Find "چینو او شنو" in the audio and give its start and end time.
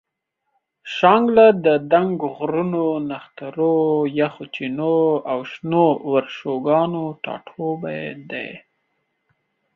4.53-5.85